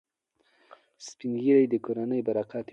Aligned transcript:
سپین 1.07 1.33
ږیري 1.43 1.65
د 1.69 1.75
کورنۍ 1.85 2.21
برکت 2.27 2.65
وي. 2.67 2.69